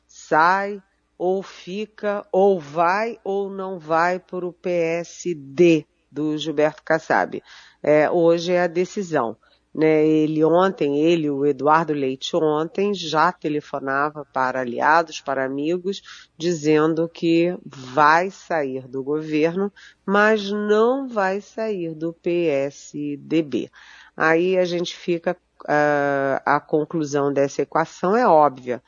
sai 0.05 0.81
ou 1.17 1.41
fica 1.43 2.25
ou 2.31 2.59
vai 2.59 3.19
ou 3.23 3.49
não 3.49 3.77
vai 3.79 4.19
para 4.19 4.45
o 4.45 4.51
PSD 4.51 5.85
do 6.11 6.37
Gilberto 6.37 6.83
Kassab. 6.83 7.41
É, 7.81 8.09
hoje 8.09 8.51
é 8.51 8.63
a 8.63 8.67
decisão. 8.67 9.37
Né, 9.73 10.05
ele 10.05 10.43
ontem, 10.43 10.99
ele, 10.99 11.29
o 11.29 11.45
Eduardo 11.45 11.93
Leite 11.93 12.35
ontem, 12.35 12.93
já 12.93 13.31
telefonava 13.31 14.25
para 14.33 14.59
aliados, 14.59 15.21
para 15.21 15.45
amigos, 15.45 16.29
dizendo 16.37 17.07
que 17.07 17.57
vai 17.65 18.29
sair 18.29 18.85
do 18.85 19.01
governo, 19.01 19.71
mas 20.05 20.51
não 20.51 21.07
vai 21.07 21.39
sair 21.39 21.95
do 21.95 22.11
PSDB. 22.11 23.71
Aí 24.15 24.57
a 24.57 24.65
gente 24.65 24.95
fica, 24.95 25.37
uh, 25.63 26.41
a 26.45 26.59
conclusão 26.59 27.31
dessa 27.31 27.61
equação 27.61 28.13
é 28.13 28.27
óbvia 28.27 28.83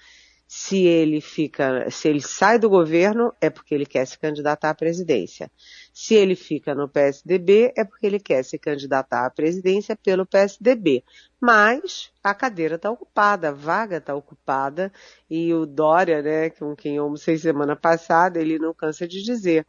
se 0.47 0.85
ele 0.85 1.19
fica, 1.19 1.89
se 1.89 2.07
ele 2.07 2.21
sai 2.21 2.59
do 2.59 2.69
governo, 2.69 3.33
é 3.41 3.49
porque 3.49 3.73
ele 3.73 3.85
quer 3.85 4.05
se 4.05 4.19
candidatar 4.19 4.69
à 4.69 4.75
presidência. 4.75 5.51
Se 5.91 6.13
ele 6.13 6.35
fica 6.35 6.75
no 6.75 6.87
PSDB, 6.87 7.73
é 7.75 7.83
porque 7.83 8.05
ele 8.05 8.19
quer 8.19 8.43
se 8.43 8.59
candidatar 8.59 9.25
à 9.25 9.29
presidência 9.29 9.95
pelo 9.95 10.25
PSDB. 10.25 11.03
Mas 11.41 12.11
a 12.23 12.33
cadeira 12.33 12.75
está 12.75 12.91
ocupada, 12.91 13.49
a 13.49 13.51
vaga 13.51 13.97
está 13.97 14.13
ocupada, 14.15 14.91
e 15.29 15.53
o 15.53 15.65
Dória, 15.65 16.21
né, 16.21 16.49
com 16.51 16.75
quem 16.75 16.97
eu 16.97 17.03
almocei 17.03 17.37
semana 17.37 17.75
passada, 17.75 18.39
ele 18.39 18.59
não 18.59 18.73
cansa 18.73 19.07
de 19.07 19.23
dizer. 19.23 19.65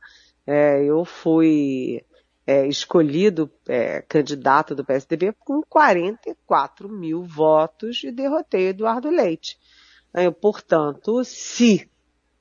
É, 0.46 0.84
eu 0.84 1.04
fui 1.04 2.04
é, 2.46 2.66
escolhido 2.66 3.50
é, 3.66 4.02
candidato 4.02 4.74
do 4.74 4.84
PSDB 4.84 5.32
com 5.38 5.62
44 5.62 6.88
mil 6.88 7.22
votos 7.24 8.04
e 8.04 8.10
derrotei 8.10 8.68
Eduardo 8.68 9.08
Leite. 9.08 9.58
Portanto, 10.40 11.24
se, 11.24 11.90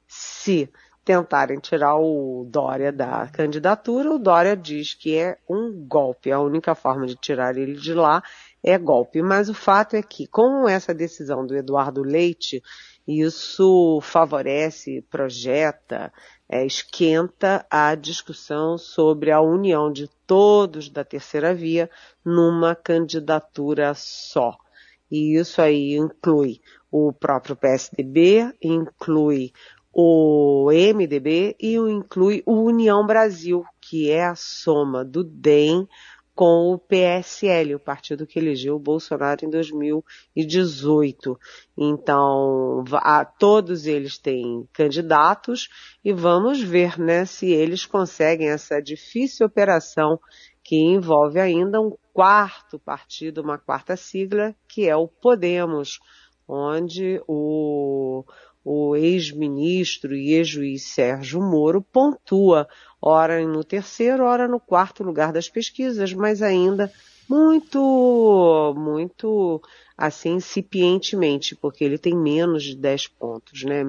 se 0.08 0.70
tentarem 1.04 1.60
tirar 1.60 1.96
o 1.96 2.46
Dória 2.50 2.92
da 2.92 3.28
candidatura, 3.28 4.12
o 4.12 4.20
Dória 4.20 4.56
diz 4.56 4.94
que 4.94 5.18
é 5.18 5.38
um 5.50 5.72
golpe. 5.86 6.32
A 6.32 6.40
única 6.40 6.76
forma 6.76 7.06
de 7.06 7.16
tirar 7.16 7.58
ele 7.58 7.74
de 7.74 7.94
lá 7.94 8.24
é 8.64 8.78
golpe. 8.78 9.22
Mas 9.22 9.50
o 9.50 9.54
fato 9.54 9.96
é 9.96 10.02
que, 10.02 10.28
com 10.28 10.68
essa 10.68 10.94
decisão 10.94 11.46
do 11.46 11.56
Eduardo 11.56 12.02
Leite, 12.02 12.64
isso 13.06 14.00
favorece, 14.02 15.06
projeta, 15.10 16.14
é, 16.48 16.66
esquenta 16.66 17.66
a 17.70 17.96
discussão 17.96 18.78
sobre 18.78 19.32
a 19.32 19.42
união 19.42 19.92
de 19.92 20.08
todos 20.26 20.90
da 20.90 21.04
terceira 21.04 21.54
via 21.54 21.90
numa 22.24 22.76
candidatura 22.76 23.94
só. 23.94 24.56
E 25.12 25.38
isso 25.38 25.62
aí 25.62 25.96
inclui 25.96 26.62
o 26.94 27.12
próprio 27.12 27.56
PSDB, 27.56 28.54
inclui 28.62 29.52
o 29.92 30.70
MDB 30.72 31.56
e 31.60 31.76
inclui 31.76 32.44
o 32.46 32.62
União 32.62 33.04
Brasil, 33.04 33.66
que 33.82 34.12
é 34.12 34.26
a 34.26 34.36
soma 34.36 35.04
do 35.04 35.24
DEM 35.24 35.88
com 36.36 36.72
o 36.72 36.78
PSL, 36.78 37.74
o 37.74 37.80
partido 37.80 38.28
que 38.28 38.38
elegeu 38.38 38.76
o 38.76 38.80
Bolsonaro 38.80 39.44
em 39.44 39.50
2018. 39.50 41.40
Então, 41.76 42.84
a, 42.94 43.26
todos 43.26 43.88
eles 43.88 44.20
têm 44.20 44.68
candidatos 44.72 45.70
e 46.06 46.14
vamos 46.14 46.62
ver, 46.62 47.00
né, 47.00 47.26
se 47.26 47.48
eles 47.48 47.88
conseguem 47.88 48.50
essa 48.50 48.80
difícil 48.80 49.48
operação 49.48 50.20
que 50.64 50.76
envolve 50.76 51.40
ainda 51.40 51.82
um 51.82 51.96
quarto 52.14 52.78
partido, 52.78 53.42
uma 53.42 53.58
quarta 53.58 53.96
sigla, 53.96 54.56
que 54.68 54.88
é 54.88 54.96
o 54.96 55.08
Podemos 55.08 56.00
onde 56.48 57.22
o, 57.28 58.24
o 58.64 58.96
ex-ministro 58.96 60.16
e 60.16 60.34
ex-juiz 60.34 60.84
Sérgio 60.84 61.42
Moro 61.42 61.82
pontua, 61.82 62.68
ora 63.02 63.46
no 63.46 63.64
terceiro, 63.64 64.24
ora 64.24 64.48
no 64.48 64.60
quarto 64.60 65.04
lugar 65.04 65.34
das 65.34 65.50
pesquisas, 65.50 66.14
mas 66.14 66.42
ainda 66.42 66.92
muito, 67.30 68.74
muito 68.78 69.62
assim, 69.98 70.36
incipientemente, 70.36 71.56
porque 71.56 71.84
ele 71.84 71.98
tem 71.98 72.16
menos 72.16 72.64
de 72.64 72.76
10 72.76 73.08
pontos, 73.08 73.64
né? 73.64 73.84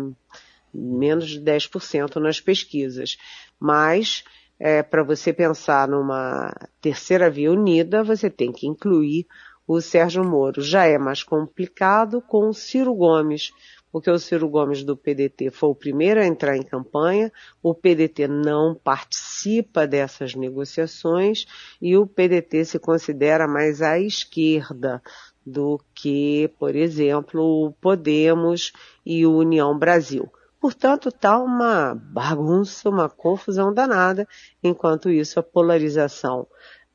Menos 0.73 1.29
de 1.29 1.41
10% 1.41 2.17
nas 2.17 2.41
pesquisas. 2.41 3.17
Mas, 3.59 4.25
é, 4.59 4.83
para 4.83 5.03
você 5.03 5.33
pensar 5.33 5.89
numa 5.89 6.53
terceira 6.81 7.31
via 7.31 7.53
unida, 7.53 8.03
você 8.03 8.29
tem 8.29 8.53
que 8.53 8.67
incluir 8.67 9.27
o 9.66 9.81
Sérgio 9.81 10.24
Moro. 10.24 10.61
Já 10.61 10.85
é 10.85 10.98
mais 10.98 11.22
complicado 11.22 12.20
com 12.20 12.48
o 12.48 12.55
Ciro 12.55 12.94
Gomes, 12.94 13.53
porque 13.90 14.11
o 14.11 14.18
Ciro 14.18 14.48
Gomes 14.48 14.83
do 14.83 14.96
PDT 14.96 15.50
foi 15.50 15.68
o 15.68 15.74
primeiro 15.74 16.20
a 16.20 16.27
entrar 16.27 16.57
em 16.57 16.62
campanha, 16.62 17.33
o 17.62 17.72
PDT 17.72 18.27
não 18.27 18.74
participa 18.74 19.87
dessas 19.87 20.35
negociações 20.35 21.46
e 21.81 21.96
o 21.96 22.07
PDT 22.07 22.64
se 22.64 22.79
considera 22.79 23.46
mais 23.46 23.81
à 23.81 23.98
esquerda 23.98 25.00
do 25.46 25.81
que, 25.94 26.50
por 26.59 26.74
exemplo, 26.74 27.40
o 27.40 27.72
Podemos 27.72 28.72
e 29.07 29.24
o 29.24 29.37
União 29.37 29.79
Brasil. 29.79 30.29
Portanto, 30.61 31.11
está 31.11 31.38
uma 31.38 31.94
bagunça, 31.94 32.88
uma 32.88 33.09
confusão 33.09 33.72
danada, 33.72 34.27
enquanto 34.62 35.11
isso 35.11 35.38
a 35.38 35.42
polarização 35.42 36.48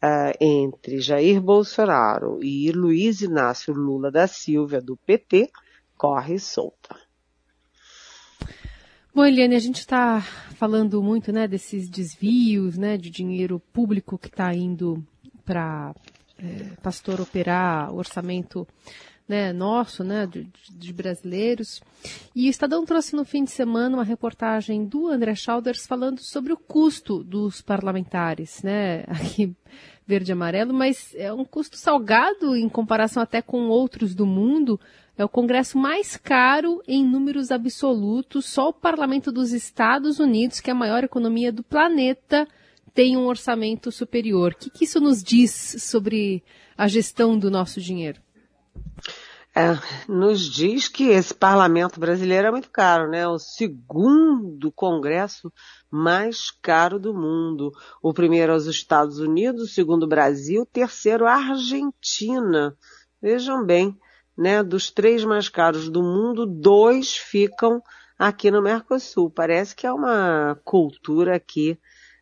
uh, 0.04 0.34
entre 0.40 1.00
Jair 1.00 1.42
Bolsonaro 1.42 2.40
e 2.44 2.72
Luiz 2.72 3.22
Inácio 3.22 3.74
Lula 3.74 4.12
da 4.12 4.28
Silva, 4.28 4.82
do 4.82 4.98
PT, 4.98 5.50
corre 5.98 6.40
solta. 6.40 6.96
Bom, 9.14 9.26
Eliane, 9.26 9.56
a 9.56 9.60
gente 9.60 9.80
está 9.80 10.22
falando 10.56 11.02
muito 11.02 11.32
né, 11.32 11.48
desses 11.48 11.90
desvios 11.90 12.78
né, 12.78 12.96
de 12.96 13.10
dinheiro 13.10 13.60
público 13.60 14.18
que 14.18 14.28
está 14.28 14.54
indo 14.54 15.04
para 15.44 15.94
é, 16.38 16.76
pastor 16.82 17.20
operar 17.20 17.94
orçamento 17.94 18.68
né, 19.30 19.54
nosso, 19.54 20.04
né, 20.04 20.26
de, 20.26 20.50
de, 20.72 20.92
brasileiros. 20.92 21.80
E 22.36 22.48
o 22.48 22.50
Estadão 22.50 22.84
trouxe 22.84 23.16
no 23.16 23.24
fim 23.24 23.44
de 23.44 23.52
semana 23.52 23.96
uma 23.96 24.04
reportagem 24.04 24.84
do 24.84 25.08
André 25.08 25.36
Schauders 25.36 25.86
falando 25.86 26.20
sobre 26.20 26.52
o 26.52 26.58
custo 26.58 27.24
dos 27.24 27.62
parlamentares, 27.62 28.64
né, 28.64 29.04
aqui 29.08 29.56
verde 30.08 30.32
e 30.32 30.34
amarelo, 30.34 30.74
mas 30.74 31.14
é 31.16 31.32
um 31.32 31.46
custo 31.46 31.78
salgado 31.78 32.56
em 32.56 32.68
comparação 32.68 33.22
até 33.22 33.40
com 33.44 33.68
outros 33.68 34.16
do 34.16 34.26
mundo. 34.26 34.80
É 35.16 35.24
o 35.24 35.30
Congresso 35.30 35.78
mais 35.78 36.18
caro 36.18 36.82
em 36.88 37.06
números 37.06 37.52
absolutos. 37.52 38.48
Só 38.48 38.70
o 38.70 38.74
Parlamento 38.74 39.32
dos 39.32 39.52
Estados 39.52 40.18
Unidos, 40.18 40.60
que 40.60 40.72
é 40.72 40.74
a 40.74 40.76
maior 40.76 41.04
economia 41.04 41.52
do 41.52 41.62
planeta, 41.62 42.48
tem 42.96 43.16
um 43.16 43.28
orçamento 43.28 43.92
superior. 43.92 44.54
O 44.54 44.56
que, 44.56 44.72
que 44.72 44.86
isso 44.86 45.00
nos 45.00 45.22
diz 45.22 45.76
sobre 45.78 46.44
a 46.76 46.88
gestão 46.88 47.38
do 47.38 47.52
nosso 47.52 47.80
dinheiro? 47.80 48.20
É, 49.56 49.78
nos 50.08 50.42
diz 50.42 50.88
que 50.88 51.10
esse 51.10 51.34
parlamento 51.34 52.00
brasileiro 52.00 52.48
é 52.48 52.52
muito 52.52 52.70
caro, 52.70 53.10
né? 53.10 53.28
O 53.28 53.40
segundo 53.40 54.72
congresso 54.72 55.52
mais 55.90 56.52
caro 56.52 57.00
do 57.00 57.14
mundo. 57.14 57.72
O 58.02 58.14
primeiro 58.14 58.54
é 58.54 58.56
os 58.56 58.68
Estados 58.68 59.20
Unidos, 59.20 59.64
o 59.64 59.74
segundo 59.74 60.08
Brasil, 60.08 60.62
o 60.62 60.66
terceiro 60.66 61.26
Argentina. 61.26 62.78
Vejam 63.22 63.66
bem, 63.66 63.98
né? 64.38 64.64
Dos 64.64 64.92
três 64.92 65.26
mais 65.26 65.50
caros 65.50 65.90
do 65.90 66.02
mundo, 66.02 66.46
dois 66.46 67.18
ficam 67.18 67.82
aqui 68.18 68.52
no 68.52 68.62
Mercosul. 68.62 69.30
Parece 69.30 69.76
que 69.76 69.88
é 69.88 69.92
uma 69.92 70.60
cultura 70.64 71.36
aqui 71.36 71.78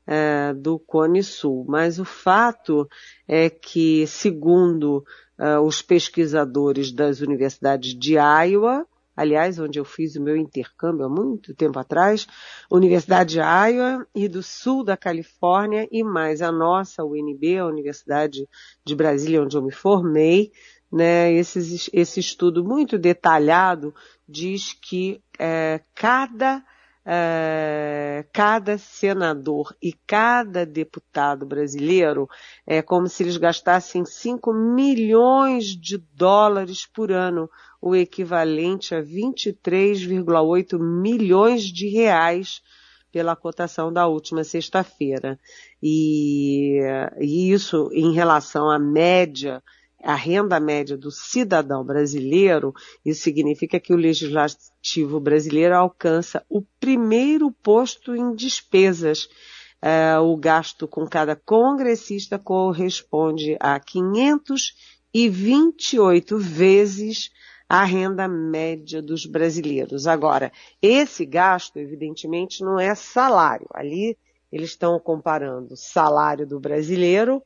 é, 0.08 0.54
do 0.54 0.80
Cone 0.80 1.22
Sul. 1.22 1.66
Mas 1.68 2.00
o 2.00 2.06
fato 2.06 2.88
é 3.28 3.50
que, 3.50 4.08
segundo 4.08 5.04
uh, 5.40 5.62
os 5.62 5.82
pesquisadores 5.82 6.92
das 6.92 7.22
universidades 7.22 7.94
de 7.94 8.16
Iowa, 8.16 8.86
aliás, 9.16 9.58
onde 9.60 9.80
eu 9.80 9.86
fiz 9.86 10.16
o 10.16 10.22
meu 10.22 10.38
intercâmbio 10.38 11.06
há 11.06 11.10
muito 11.10 11.56
tempo 11.56 11.80
atrás, 11.80 12.28
Universidade 12.70 13.36
de 13.36 13.40
Iowa 13.40 14.06
e 14.14 14.28
do 14.28 14.44
sul 14.44 14.84
da 14.84 14.96
Califórnia 14.96 15.88
e 15.92 16.04
mais 16.04 16.42
a 16.42 16.52
nossa, 16.52 17.04
UNB, 17.04 17.58
a 17.58 17.66
Universidade 17.66 18.48
de 18.86 18.96
Brasília, 18.96 19.42
onde 19.42 19.58
eu 19.58 19.64
me 19.64 19.72
formei, 19.72 20.52
né, 20.92 21.34
esse, 21.34 21.90
esse 21.92 22.20
estudo 22.20 22.64
muito 22.64 22.98
detalhado 22.98 23.94
diz 24.28 24.74
que 24.74 25.22
é, 25.38 25.82
cada 25.94 26.64
uh, 27.08 28.28
cada 28.34 28.78
senador 28.78 29.74
e 29.82 29.94
cada 30.06 30.66
deputado 30.66 31.46
brasileiro 31.46 32.28
é 32.66 32.82
como 32.82 33.08
se 33.08 33.24
eles 33.24 33.38
gastassem 33.38 34.04
5 34.04 34.54
milhões 34.54 35.68
de 35.68 35.98
dólares 36.14 36.86
por 36.86 37.12
ano, 37.12 37.50
o 37.82 37.96
equivalente 37.96 38.94
a 38.94 39.02
23,8 39.02 40.78
milhões 40.78 41.64
de 41.64 41.88
reais 41.88 42.62
pela 43.12 43.36
cotação 43.36 43.92
da 43.92 44.06
última 44.06 44.44
sexta-feira. 44.44 45.40
E, 45.82 46.80
e, 47.20 47.52
isso 47.52 47.90
em 47.94 48.14
relação 48.14 48.70
à 48.70 48.78
média 48.78 49.64
a 50.08 50.16
renda 50.16 50.58
média 50.58 50.96
do 50.96 51.12
cidadão 51.12 51.84
brasileiro, 51.84 52.74
isso 53.04 53.24
significa 53.24 53.78
que 53.78 53.92
o 53.92 53.98
legislativo 53.98 55.20
brasileiro 55.20 55.76
alcança 55.76 56.46
o 56.48 56.62
primeiro 56.80 57.52
posto 57.52 58.16
em 58.16 58.34
despesas. 58.34 59.28
É, 59.82 60.18
o 60.18 60.38
gasto 60.38 60.88
com 60.88 61.06
cada 61.06 61.36
congressista 61.36 62.40
corresponde 62.40 63.58
a 63.60 63.78
500 63.82 64.76
e 65.14 65.28
28 65.28 66.38
vezes 66.38 67.30
a 67.68 67.84
renda 67.84 68.30
média 68.30 69.02
dos 69.02 69.26
brasileiros. 69.26 70.08
Agora, 70.08 70.54
esse 70.82 71.26
gasto, 71.26 71.80
evidentemente, 71.80 72.64
não 72.64 72.80
é 72.80 72.96
salário. 72.96 73.68
Ali 73.74 74.18
eles 74.50 74.70
estão 74.70 74.98
comparando 75.02 75.76
salário 75.76 76.48
do 76.48 76.62
brasileiro 76.62 77.44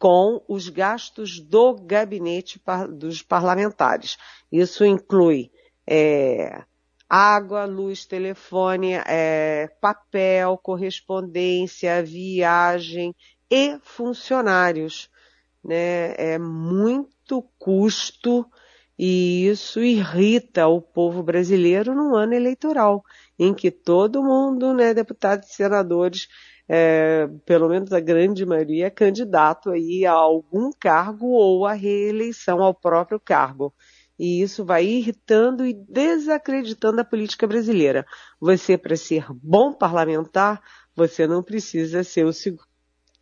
com 0.00 0.42
os 0.48 0.70
gastos 0.70 1.38
do 1.38 1.74
gabinete 1.74 2.58
dos 2.88 3.22
parlamentares. 3.22 4.16
Isso 4.50 4.82
inclui 4.82 5.52
é, 5.86 6.64
água, 7.06 7.66
luz, 7.66 8.06
telefone, 8.06 8.94
é, 9.06 9.68
papel, 9.78 10.56
correspondência, 10.56 12.02
viagem 12.02 13.14
e 13.50 13.78
funcionários. 13.82 15.10
Né? 15.62 16.14
É 16.16 16.38
muito 16.38 17.42
custo 17.58 18.50
e 18.98 19.46
isso 19.48 19.80
irrita 19.80 20.66
o 20.66 20.80
povo 20.80 21.22
brasileiro 21.22 21.94
no 21.94 22.16
ano 22.16 22.32
eleitoral, 22.32 23.04
em 23.38 23.52
que 23.52 23.70
todo 23.70 24.22
mundo, 24.22 24.72
né, 24.72 24.94
deputados 24.94 25.50
e 25.50 25.54
senadores, 25.54 26.28
é, 26.72 27.28
pelo 27.44 27.68
menos 27.68 27.92
a 27.92 27.98
grande 27.98 28.46
maioria, 28.46 28.86
é 28.86 28.90
candidato 28.90 29.70
aí 29.70 30.06
a 30.06 30.12
algum 30.12 30.70
cargo 30.70 31.26
ou 31.26 31.66
a 31.66 31.72
reeleição 31.72 32.62
ao 32.62 32.72
próprio 32.72 33.18
cargo. 33.18 33.74
E 34.16 34.40
isso 34.40 34.64
vai 34.64 34.84
irritando 34.84 35.66
e 35.66 35.74
desacreditando 35.74 37.00
a 37.00 37.04
política 37.04 37.44
brasileira. 37.44 38.06
Você, 38.40 38.78
para 38.78 38.94
ser 38.94 39.26
bom 39.32 39.72
parlamentar, 39.72 40.62
você 40.94 41.26
não 41.26 41.42
precisa 41.42 42.04
ser 42.04 42.24
o 42.24 42.32
seg 42.32 42.56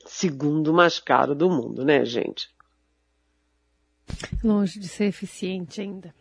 segundo 0.04 0.74
mais 0.74 0.98
caro 0.98 1.34
do 1.34 1.48
mundo, 1.48 1.86
né, 1.86 2.04
gente? 2.04 2.50
Longe 4.44 4.78
de 4.78 4.88
ser 4.88 5.04
eficiente 5.04 5.80
ainda. 5.80 6.14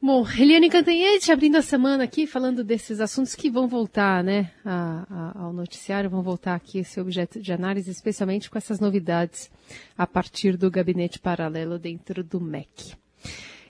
Bom, 0.00 0.26
Eliane 0.38 0.68
Cantanhete 0.68 1.32
abrindo 1.32 1.56
a 1.56 1.62
semana 1.62 2.04
aqui, 2.04 2.26
falando 2.26 2.62
desses 2.62 3.00
assuntos 3.00 3.34
que 3.34 3.50
vão 3.50 3.66
voltar 3.66 4.22
né, 4.22 4.50
a, 4.64 5.06
a, 5.10 5.42
ao 5.44 5.52
noticiário, 5.54 6.10
vão 6.10 6.22
voltar 6.22 6.54
aqui 6.54 6.78
esse 6.78 7.00
objeto 7.00 7.40
de 7.40 7.50
análise, 7.50 7.90
especialmente 7.90 8.50
com 8.50 8.58
essas 8.58 8.78
novidades 8.78 9.50
a 9.96 10.06
partir 10.06 10.56
do 10.56 10.70
gabinete 10.70 11.18
paralelo 11.18 11.78
dentro 11.78 12.22
do 12.22 12.38
MEC. 12.38 12.94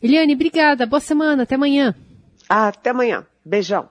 Eliane, 0.02 0.34
obrigada, 0.34 0.84
boa 0.84 1.00
semana, 1.00 1.44
até 1.44 1.54
amanhã. 1.54 1.94
Até 2.48 2.90
amanhã, 2.90 3.24
beijão. 3.44 3.88